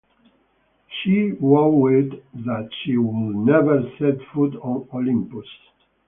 [0.89, 5.45] She vowed that she would never set foot on Olympus.